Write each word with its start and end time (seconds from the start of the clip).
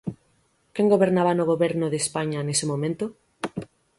¿Quen 0.73 0.91
gobernaba 0.93 1.31
no 1.37 1.49
Goberno 1.51 1.85
de 1.89 1.97
España 2.03 2.39
nese 2.43 2.65
momento? 2.71 3.05